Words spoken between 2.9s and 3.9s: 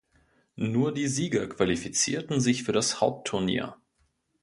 Hauptturnier.